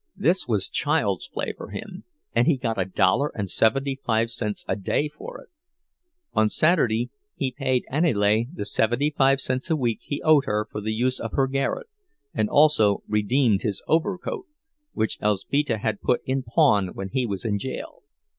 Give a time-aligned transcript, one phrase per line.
[0.15, 4.65] This was child's play for him, and he got a dollar and seventy five cents
[4.67, 5.49] a day for it;
[6.33, 10.81] on Saturday he paid Aniele the seventy five cents a week he owed her for
[10.81, 11.85] the use of her garret,
[12.33, 14.47] and also redeemed his overcoat,
[14.93, 18.01] which Elzbieta had put in pawn when he was in jail.